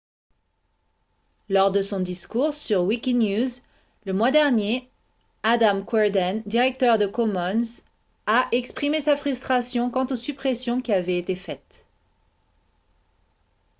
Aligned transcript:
lors 1.47 1.69
de 1.71 1.83
son 1.83 1.99
discours 1.99 2.55
sur 2.55 2.81
wikinews 2.85 3.61
le 4.07 4.13
mois 4.13 4.31
dernier 4.31 4.89
adam 5.43 5.83
cuerden 5.85 6.41
directeur 6.47 6.97
de 6.97 7.05
commons 7.05 7.83
a 8.25 8.47
exprimé 8.51 8.99
sa 8.99 9.15
frustration 9.15 9.91
quant 9.91 10.07
aux 10.07 10.15
suppressions 10.15 10.81
qui 10.81 10.91
avaient 10.91 11.19
été 11.19 11.35
faites 11.35 11.85